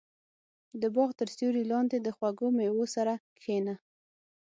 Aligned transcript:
•د 0.81 0.83
باغ 0.95 1.09
تر 1.19 1.27
سیوري 1.35 1.63
لاندې 1.71 1.97
د 2.01 2.07
خوږو 2.15 2.47
مېوو 2.57 2.85
سره 2.95 3.13
کښېنه. 3.37 3.75